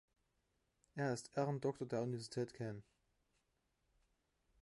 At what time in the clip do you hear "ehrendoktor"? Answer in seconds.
1.37-1.85